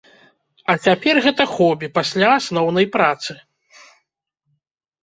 А 0.73 0.75
цяпер 0.87 1.15
гэта 1.25 1.47
хобі 1.53 1.91
пасля 1.99 2.33
асноўнай 2.39 2.85
працы. 2.97 3.41